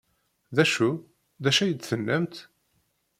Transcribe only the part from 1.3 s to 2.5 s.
D acu ay d-tennamt?